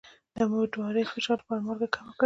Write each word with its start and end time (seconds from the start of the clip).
د 0.33 0.35
امیدوارۍ 0.45 1.03
د 1.05 1.09
فشار 1.11 1.37
لپاره 1.41 1.63
مالګه 1.65 1.87
کمه 1.93 2.11
کړئ 2.15 2.19